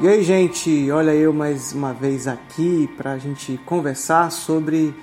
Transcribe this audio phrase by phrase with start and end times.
[0.00, 4.94] E aí, gente, olha eu mais uma vez aqui para a gente conversar sobre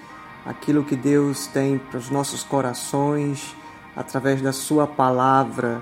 [0.45, 3.53] aquilo que Deus tem para os nossos corações
[3.93, 5.81] através da Sua palavra.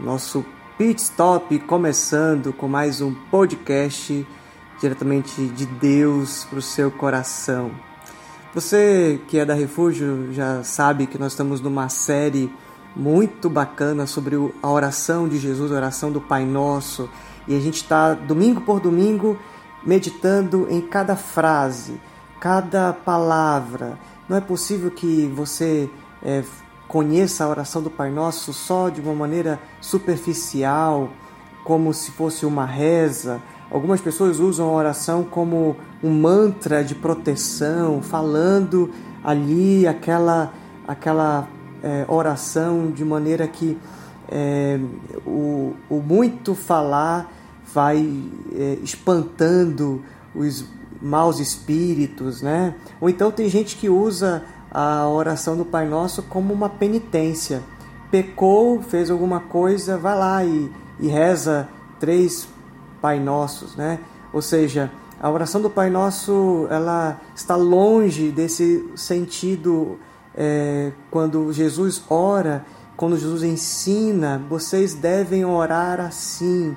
[0.00, 0.42] Nosso
[0.78, 4.26] pit stop começando com mais um podcast
[4.80, 7.70] diretamente de Deus para o seu coração.
[8.54, 12.50] Você que é da Refúgio já sabe que nós estamos numa série
[12.96, 17.06] muito bacana sobre a oração de Jesus, a oração do Pai Nosso
[17.46, 19.38] e a gente está domingo por domingo
[19.84, 22.00] meditando em cada frase,
[22.40, 23.98] cada palavra.
[24.28, 25.88] Não é possível que você
[26.22, 26.42] é,
[26.88, 31.10] conheça a oração do Pai Nosso só de uma maneira superficial,
[31.62, 33.40] como se fosse uma reza.
[33.70, 38.90] Algumas pessoas usam a oração como um mantra de proteção, falando
[39.22, 40.52] ali aquela,
[40.86, 41.48] aquela
[41.82, 43.78] é, oração de maneira que
[44.28, 44.78] é,
[45.24, 47.32] o, o muito falar
[47.72, 48.22] vai
[48.54, 50.02] é, espantando
[50.34, 50.64] os
[51.00, 52.74] maus espíritos, né?
[53.00, 57.62] Ou então tem gente que usa a oração do Pai Nosso como uma penitência.
[58.10, 62.48] Pecou, fez alguma coisa, vai lá e, e reza três
[63.00, 63.98] Pai Nossos, né?
[64.32, 69.98] Ou seja, a oração do Pai Nosso ela está longe desse sentido
[70.34, 72.64] é, quando Jesus ora,
[72.96, 76.76] quando Jesus ensina, vocês devem orar assim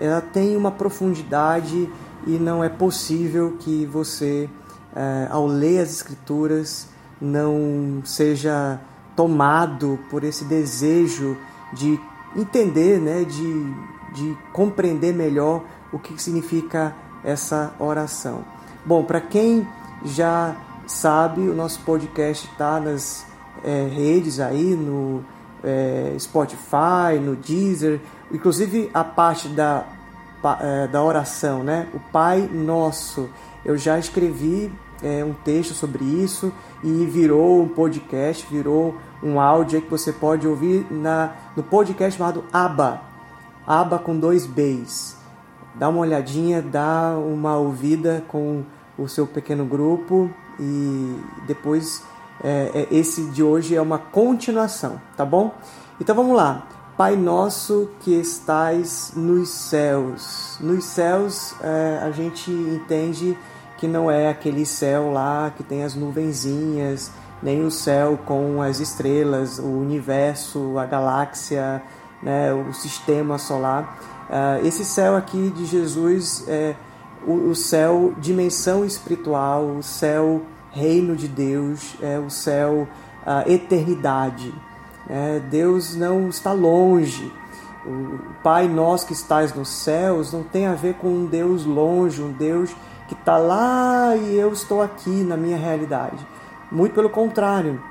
[0.00, 1.88] ela tem uma profundidade
[2.26, 4.48] e não é possível que você,
[4.96, 6.88] é, ao ler as Escrituras,
[7.20, 8.80] não seja
[9.14, 11.36] tomado por esse desejo
[11.74, 12.00] de
[12.34, 13.74] entender, né, de,
[14.14, 15.62] de compreender melhor
[15.92, 18.44] o que significa essa oração.
[18.84, 19.66] Bom, para quem
[20.04, 20.56] já
[20.86, 23.26] sabe, o nosso podcast está nas
[23.62, 25.22] é, redes aí, no
[25.62, 28.00] é, Spotify, no Deezer,
[28.32, 29.84] inclusive a parte da,
[30.60, 31.88] é, da oração, né?
[31.94, 33.28] O Pai Nosso.
[33.64, 34.72] Eu já escrevi
[35.02, 40.46] é, um texto sobre isso e virou um podcast, virou um áudio que você pode
[40.46, 43.02] ouvir na, no podcast chamado Aba.
[43.66, 45.16] Aba com dois Bs.
[45.74, 48.64] Dá uma olhadinha, dá uma ouvida com
[48.98, 51.16] o seu pequeno grupo e
[51.46, 52.02] depois
[52.42, 55.54] é, é, esse de hoje é uma continuação, tá bom?
[56.00, 56.66] Então vamos lá.
[57.00, 60.58] Pai nosso que estais nos céus.
[60.60, 63.38] Nos céus é, a gente entende
[63.78, 67.10] que não é aquele céu lá que tem as nuvenzinhas,
[67.42, 71.82] nem o céu com as estrelas, o universo, a galáxia,
[72.22, 73.98] né, o sistema solar.
[74.28, 76.76] Uh, esse céu aqui de Jesus é
[77.26, 82.86] o, o céu dimensão espiritual, o céu reino de Deus, é o céu,
[83.46, 84.52] eternidade.
[85.10, 87.32] É, Deus não está longe.
[87.84, 92.22] O Pai nosso que estás nos céus não tem a ver com um Deus longe,
[92.22, 92.70] um Deus
[93.08, 96.24] que está lá e eu estou aqui na minha realidade.
[96.70, 97.82] Muito pelo contrário.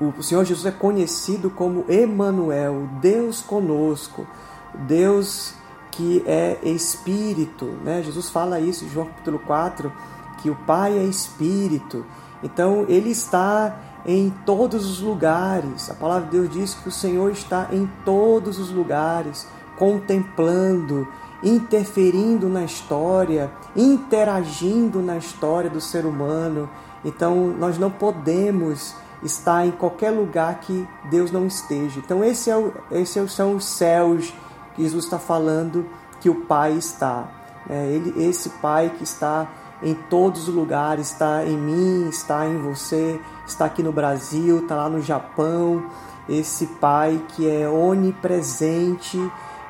[0.00, 4.24] O Senhor Jesus é conhecido como Emanuel, Deus conosco,
[4.72, 5.54] Deus
[5.90, 7.64] que é Espírito.
[7.82, 8.02] Né?
[8.04, 9.92] Jesus fala isso em João capítulo 4,
[10.40, 12.06] que o Pai é Espírito.
[12.40, 13.76] Então ele está
[14.06, 15.90] em todos os lugares.
[15.90, 21.06] A palavra de Deus diz que o Senhor está em todos os lugares, contemplando,
[21.42, 26.68] interferindo na história, interagindo na história do ser humano.
[27.04, 31.98] Então nós não podemos estar em qualquer lugar que Deus não esteja.
[31.98, 34.32] Então é esses são os céus
[34.74, 35.86] que Jesus está falando
[36.20, 37.28] que o Pai está.
[37.68, 39.48] É, ele, esse Pai que está
[39.82, 44.74] em todos os lugares, está em mim, está em você, está aqui no Brasil, está
[44.74, 45.84] lá no Japão.
[46.28, 49.18] Esse Pai que é onipresente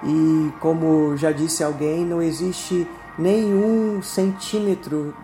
[0.03, 5.15] e, como já disse alguém, não existe nenhum centímetro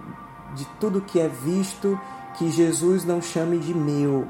[0.55, 1.99] de tudo que é visto
[2.37, 4.27] que Jesus não chame de meu.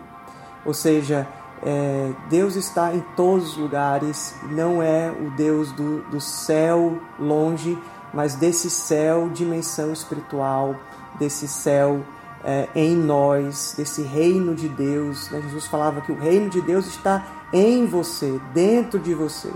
[0.64, 1.26] Ou seja,
[1.62, 7.78] é, Deus está em todos os lugares, não é o Deus do, do céu longe,
[8.14, 10.76] mas desse céu, dimensão espiritual,
[11.18, 12.00] desse céu
[12.44, 15.30] é, em nós, desse reino de Deus.
[15.30, 15.40] Né?
[15.42, 19.52] Jesus falava que o reino de Deus está em você, dentro de você,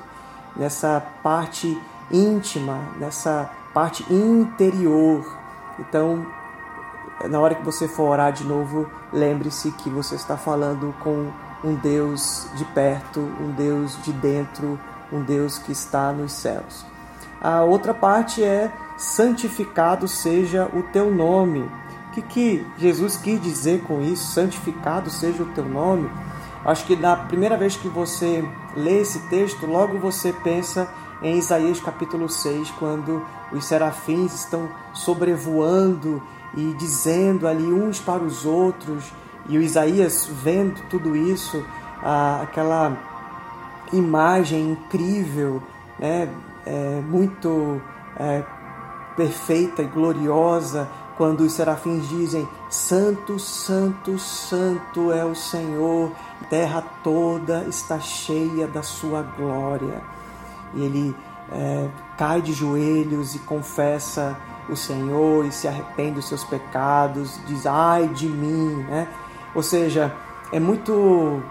[0.57, 5.25] nessa parte íntima, nessa parte interior.
[5.79, 6.27] Então,
[7.29, 11.31] na hora que você for orar de novo, lembre-se que você está falando com
[11.63, 14.79] um Deus de perto, um Deus de dentro,
[15.13, 16.85] um Deus que está nos céus.
[17.41, 21.61] A outra parte é santificado seja o teu nome.
[21.61, 24.33] O que, que Jesus quis dizer com isso?
[24.33, 26.11] Santificado seja o teu nome.
[26.65, 28.45] Acho que na primeira vez que você
[28.77, 30.89] lê esse texto, logo você pensa
[31.23, 36.23] em Isaías capítulo 6, quando os serafins estão sobrevoando
[36.57, 39.13] e dizendo ali uns para os outros,
[39.49, 41.65] e o Isaías vendo tudo isso,
[42.43, 42.97] aquela
[43.93, 45.63] imagem incrível,
[45.99, 46.29] né,
[46.69, 47.81] é, muito
[48.19, 48.43] é,
[49.17, 56.13] perfeita e gloriosa, quando os serafins dizem: Santo, Santo, Santo é o Senhor,
[56.51, 60.03] terra toda está cheia da sua glória.
[60.75, 61.17] E ele
[61.51, 64.37] é, cai de joelhos e confessa
[64.69, 69.09] o Senhor e se arrepende dos seus pecados, diz: Ai de mim, né?
[69.55, 70.15] Ou seja,
[70.53, 71.43] é muito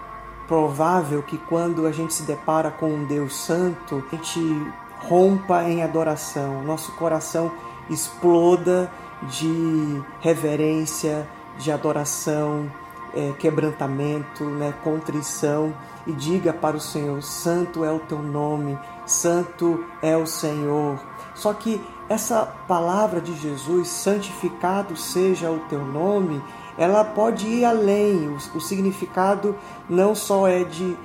[0.48, 5.84] provável que quando a gente se depara com um Deus Santo, a gente rompa em
[5.84, 7.52] adoração, nosso coração
[7.90, 8.92] exploda
[9.30, 11.28] de reverência,
[11.58, 12.70] de adoração,
[13.14, 15.74] é, quebrantamento, né, contrição
[16.06, 21.00] e diga para o Senhor: Santo é o teu nome, Santo é o Senhor.
[21.34, 26.42] Só que essa palavra de Jesus, santificado seja o teu nome,
[26.78, 28.28] ela pode ir além.
[28.28, 29.56] O, o significado
[29.90, 30.96] não só é de,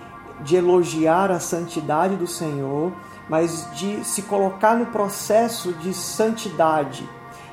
[0.40, 2.92] de elogiar a santidade do Senhor,
[3.28, 7.08] mas de se colocar no processo de santidade,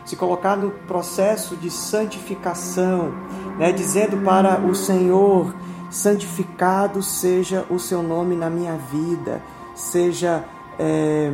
[0.06, 3.14] se colocar no processo de santificação,
[3.58, 3.72] né?
[3.72, 5.54] dizendo para o Senhor:
[5.90, 9.42] santificado seja o seu nome na minha vida,
[9.76, 10.44] seja
[10.78, 11.32] é,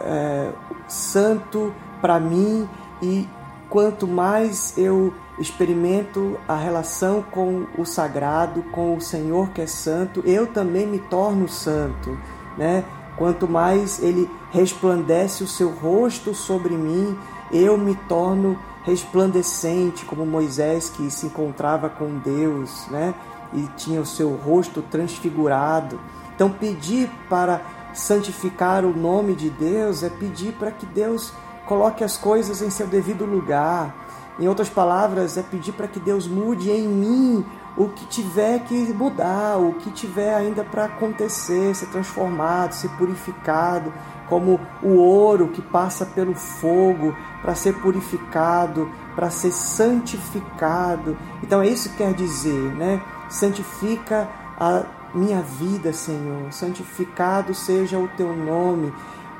[0.00, 0.52] é,
[0.88, 2.68] santo para mim
[3.00, 3.28] e
[3.68, 10.22] quanto mais eu experimento a relação com o sagrado, com o Senhor que é santo,
[10.26, 12.18] eu também me torno santo,
[12.56, 12.84] né?
[13.16, 17.16] Quanto mais ele resplandece o seu rosto sobre mim,
[17.52, 23.14] eu me torno resplandecente, como Moisés que se encontrava com Deus, né?
[23.52, 26.00] E tinha o seu rosto transfigurado.
[26.34, 27.60] Então, pedir para
[27.92, 31.32] santificar o nome de Deus é pedir para que Deus
[31.66, 33.94] coloque as coisas em seu devido lugar.
[34.38, 37.44] Em outras palavras, é pedir para que Deus mude em mim
[37.76, 43.92] o que tiver que mudar, o que tiver ainda para acontecer, ser transformado, ser purificado,
[44.28, 51.16] como o ouro que passa pelo fogo para ser purificado, para ser santificado.
[51.42, 53.02] Então é isso que quer dizer, né?
[53.28, 54.28] Santifica
[54.58, 54.84] a
[55.14, 56.52] minha vida, Senhor.
[56.52, 58.92] Santificado seja o teu nome.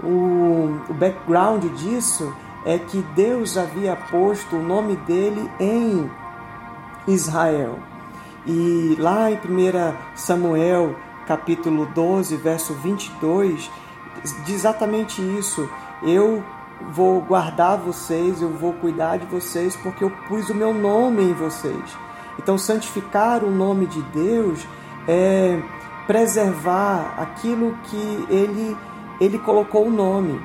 [0.02, 2.34] O, o background disso
[2.64, 6.10] é que Deus havia posto o nome dele em
[7.06, 7.91] Israel.
[8.46, 10.96] E lá em 1 Samuel,
[11.26, 13.70] capítulo 12, verso 22,
[14.44, 15.68] diz exatamente isso.
[16.02, 16.42] Eu
[16.90, 21.32] vou guardar vocês, eu vou cuidar de vocês, porque eu pus o meu nome em
[21.32, 21.96] vocês.
[22.38, 24.66] Então, santificar o nome de Deus
[25.06, 25.60] é
[26.06, 28.76] preservar aquilo que ele,
[29.20, 30.40] ele colocou o nome.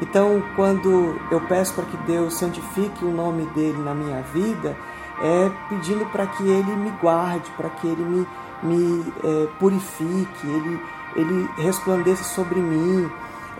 [0.00, 4.76] Então, quando eu peço para que Deus santifique o nome dele na minha vida,
[5.22, 8.26] é pedindo para que ele me guarde, para que ele me,
[8.62, 10.80] me é, purifique, ele,
[11.16, 13.10] ele resplandeça sobre mim.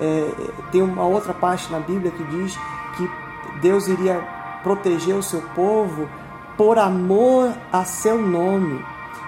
[0.01, 0.33] É,
[0.71, 2.59] tem uma outra parte na Bíblia que diz
[2.97, 3.11] que
[3.61, 4.21] Deus iria
[4.63, 6.09] proteger o seu povo
[6.57, 8.85] por amor a seu nome.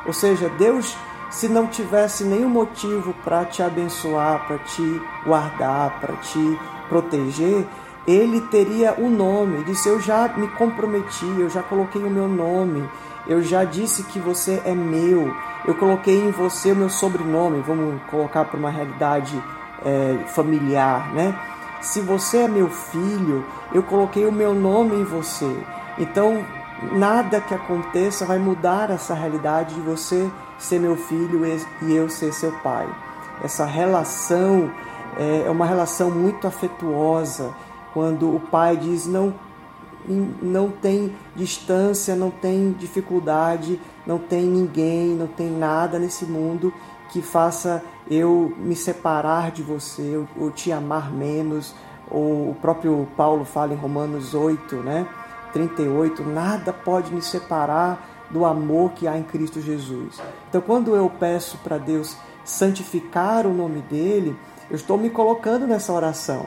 [0.07, 0.97] Ou seja, Deus,
[1.31, 6.59] se não tivesse nenhum motivo para te abençoar, para te guardar, para te
[6.89, 7.67] proteger,
[8.07, 9.65] ele teria o um nome.
[9.65, 12.89] Disse: Eu já me comprometi, eu já coloquei o meu nome,
[13.27, 15.35] eu já disse que você é meu,
[15.67, 17.63] eu coloquei em você o meu sobrenome.
[17.67, 19.43] Vamos colocar para uma realidade
[19.85, 21.39] é, familiar, né?
[21.81, 25.57] Se você é meu filho, eu coloquei o meu nome em você.
[25.99, 26.45] Então,
[26.93, 31.43] nada que aconteça vai mudar essa realidade de você ser meu filho
[31.83, 32.87] e eu ser seu pai.
[33.43, 34.71] Essa relação
[35.17, 37.51] é, é uma relação muito afetuosa
[37.93, 39.35] quando o pai diz não
[40.41, 46.73] não tem distância, não tem dificuldade, não tem ninguém, não tem nada nesse mundo
[47.13, 51.75] que faça eu me separar de você, ou te amar menos,
[52.11, 55.07] ou o próprio Paulo fala em Romanos 8, né?
[55.53, 60.21] 38, nada pode me separar do amor que há em Cristo Jesus.
[60.49, 64.37] Então, quando eu peço para Deus santificar o nome dele,
[64.71, 66.47] eu estou me colocando nessa oração.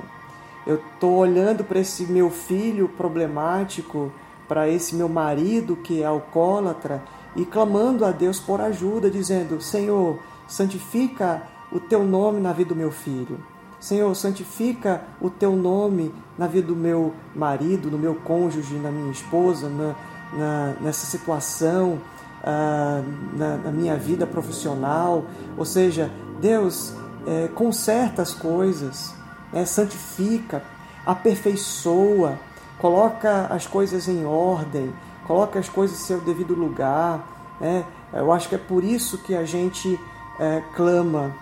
[0.66, 4.12] Eu estou olhando para esse meu filho problemático,
[4.48, 7.04] para esse meu marido que é alcoólatra
[7.36, 12.76] e clamando a Deus por ajuda, dizendo: Senhor, santifica o teu nome na vida do
[12.76, 13.40] meu filho.
[13.80, 19.12] Senhor, santifica o teu nome na vida do meu marido, do meu cônjuge, na minha
[19.12, 19.96] esposa, na,
[20.38, 22.00] na nessa situação,
[22.44, 25.26] uh, na, na, minha vida profissional.
[25.58, 26.94] Ou seja, Deus,
[27.28, 29.14] é, conserta as coisas,
[29.54, 29.66] né?
[29.66, 30.64] santifica,
[31.06, 32.40] aperfeiçoa,
[32.80, 34.94] coloca as coisas em ordem,
[35.26, 37.56] coloca as coisas em seu devido lugar.
[37.62, 37.86] Né?
[38.12, 40.00] Eu acho que é por isso que a gente
[40.40, 41.34] é, clama,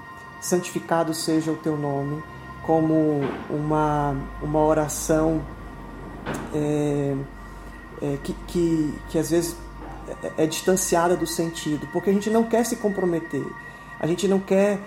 [0.41, 2.21] santificado seja o teu nome,
[2.63, 5.41] como uma, uma oração
[6.53, 7.15] é,
[8.01, 9.55] é, que, que, que às vezes
[10.23, 13.45] é, é, distanciada do sentido, porque a gente não quer se comprometer,
[13.99, 14.79] a gente não quer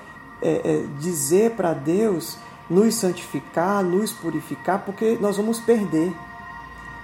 [0.43, 6.13] é, é, dizer para Deus nos santificar, nos purificar, porque nós vamos perder,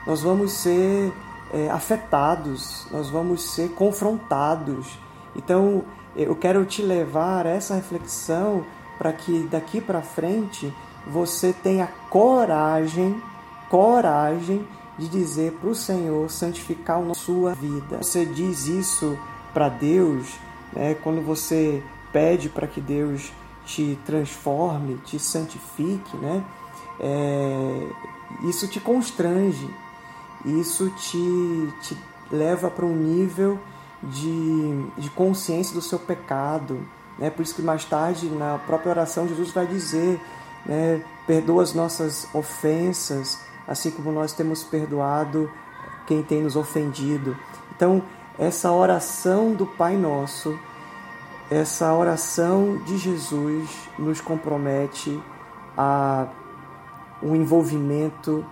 [0.07, 1.13] nós vamos ser
[1.53, 4.99] é, afetados, nós vamos ser confrontados.
[5.37, 5.85] Então,
[6.17, 8.65] eu quero te levar a essa reflexão
[8.99, 10.73] para que daqui para frente
[11.07, 13.21] você tenha coragem,
[13.69, 14.67] coragem
[14.99, 17.99] de dizer para o Senhor santificar a sua vida.
[18.03, 19.19] Você diz isso
[19.55, 20.35] para Deus,
[20.73, 23.33] né, quando você pede para que Deus
[23.65, 26.45] te transforme, te santifique, né?
[26.99, 27.89] É,
[28.43, 29.69] isso te constrange,
[30.45, 31.97] isso te, te
[32.31, 33.59] leva para um nível
[34.03, 36.81] de, de consciência do seu pecado.
[37.19, 37.31] Né?
[37.31, 40.21] Por isso que mais tarde, na própria oração, Jesus vai dizer,
[40.65, 45.51] né, perdoa as nossas ofensas, assim como nós temos perdoado
[46.07, 47.37] quem tem nos ofendido.
[47.77, 48.03] Então,
[48.39, 50.59] essa oração do Pai Nosso,
[51.51, 55.21] essa oração de Jesus nos compromete
[55.77, 56.29] a
[57.21, 58.45] um envolvimento,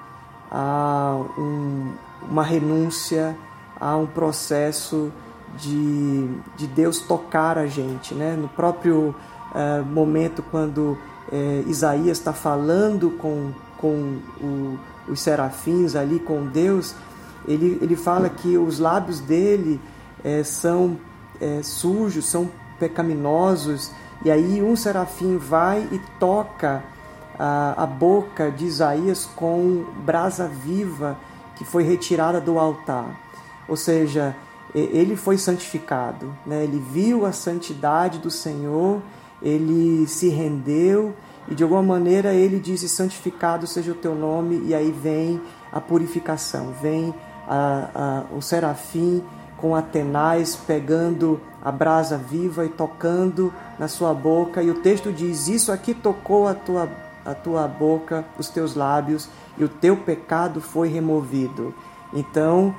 [0.50, 1.93] a um,
[2.28, 3.37] uma renúncia,
[3.81, 5.12] a um processo
[5.57, 8.14] de, de Deus tocar a gente.
[8.14, 8.35] Né?
[8.35, 9.14] No próprio
[9.55, 10.99] uh, momento, quando
[11.31, 14.78] uh, Isaías está falando com, com o,
[15.09, 16.97] os serafins ali, com Deus,
[17.47, 19.81] ele, ele fala que os lábios dele
[20.25, 20.99] uh, são
[21.62, 23.91] sujos, são pecaminosos,
[24.25, 26.83] e aí um serafim vai e toca
[27.39, 31.17] a, a boca de Isaías com brasa viva
[31.57, 33.21] que foi retirada do altar.
[33.69, 34.35] Ou seja,
[34.75, 36.65] ele foi santificado, né?
[36.65, 39.01] ele viu a santidade do Senhor,
[39.43, 41.15] ele se rendeu
[41.49, 45.41] e de alguma maneira ele disse: Santificado seja o teu nome, e aí vem
[45.73, 47.15] a purificação, vem
[47.47, 49.23] a, a, o serafim
[49.61, 55.49] com Atenais pegando a brasa viva e tocando na sua boca, e o texto diz:
[55.49, 56.88] Isso aqui tocou a tua,
[57.25, 61.75] a tua boca, os teus lábios, e o teu pecado foi removido.
[62.12, 62.75] Então,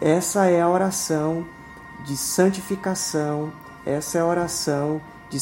[0.00, 1.46] essa é a oração
[2.04, 3.52] de santificação,
[3.86, 5.38] essa é a oração de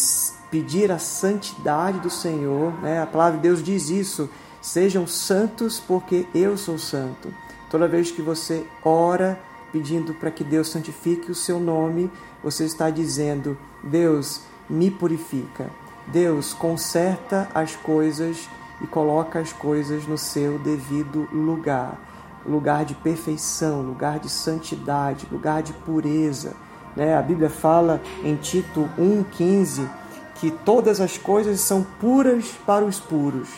[0.51, 2.73] pedir a santidade do Senhor.
[2.83, 3.01] Né?
[3.01, 4.29] A palavra de Deus diz isso:
[4.61, 7.33] sejam santos, porque eu sou santo.
[7.71, 9.39] Toda vez que você ora
[9.73, 12.11] pedindo para que Deus santifique o seu nome,
[12.43, 15.71] você está dizendo: Deus, me purifica.
[16.07, 18.49] Deus, conserta as coisas
[18.83, 22.11] e coloca as coisas no seu devido lugar
[22.47, 26.55] lugar de perfeição, lugar de santidade, lugar de pureza.
[26.97, 27.17] Né?
[27.17, 29.89] A Bíblia fala em Tito 1,15
[30.37, 33.49] que todas as coisas são puras para os puros.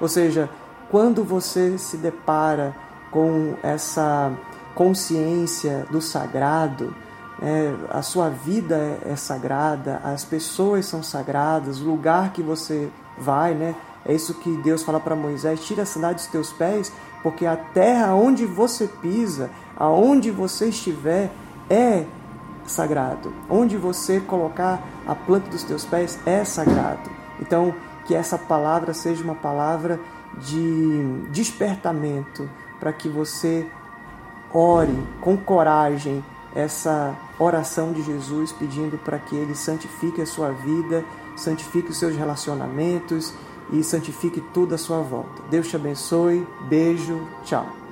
[0.00, 0.48] Ou seja,
[0.90, 2.76] quando você se depara
[3.10, 4.32] com essa
[4.76, 6.94] consciência do sagrado,
[7.40, 7.74] né?
[7.90, 13.54] a sua vida é, é sagrada, as pessoas são sagradas, o lugar que você vai,
[13.54, 13.74] né?
[14.04, 16.92] É isso que Deus fala para Moisés: tira a sandália dos teus pés,
[17.22, 21.30] porque a terra onde você pisa, aonde você estiver,
[21.68, 22.04] é
[22.66, 23.32] sagrado.
[23.48, 27.10] Onde você colocar a planta dos teus pés é sagrado.
[27.40, 29.98] Então, que essa palavra seja uma palavra
[30.38, 33.66] de despertamento para que você
[34.56, 41.04] ore com coragem essa oração de Jesus pedindo para que ele santifique a sua vida,
[41.36, 43.34] santifique os seus relacionamentos
[43.70, 45.42] e santifique tudo à sua volta.
[45.50, 46.46] Deus te abençoe.
[46.68, 47.20] Beijo.
[47.44, 47.85] Tchau.